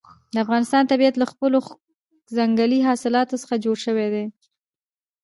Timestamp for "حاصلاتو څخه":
2.87-3.55